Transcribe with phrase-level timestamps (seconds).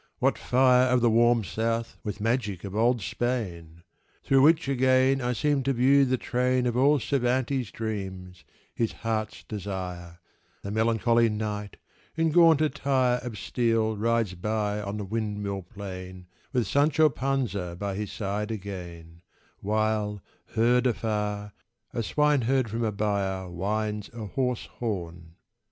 [0.17, 3.83] what fire Of the "warm South" with magic of old Spain!
[4.23, 8.43] Through which again I seem to view the train Of all Cervantes' dreams,
[8.73, 10.17] his heart's desire:
[10.63, 11.77] The melancholy Knight,
[12.15, 17.93] in gaunt attire Of steel rides by upon the windmill plain With Sancho Panza by
[17.93, 19.21] his side again,
[19.59, 20.23] While,
[20.55, 21.53] heard afar,
[21.93, 25.35] a swineherd from a byre Winds a hoarse horn.